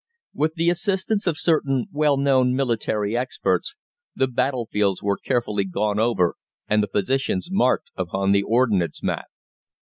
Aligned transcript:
With 0.33 0.55
the 0.55 0.71
assistance 0.71 1.27
of 1.27 1.37
certain 1.37 1.85
well 1.91 2.17
known 2.17 2.55
military 2.55 3.15
experts, 3.15 3.75
the 4.15 4.27
battlefields 4.27 5.03
were 5.03 5.15
carefully 5.15 5.63
gone 5.65 5.99
over 5.99 6.37
and 6.67 6.81
the 6.81 6.87
positions 6.87 7.49
marked 7.51 7.91
upon 7.95 8.31
the 8.31 8.41
Ordnance 8.41 9.03
map. 9.03 9.25